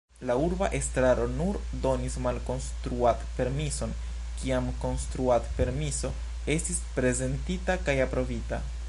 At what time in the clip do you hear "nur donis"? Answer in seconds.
1.39-2.15